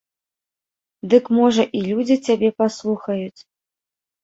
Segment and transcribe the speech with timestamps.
[1.11, 3.41] Дык, можа, і людзі цябе паслухаюць.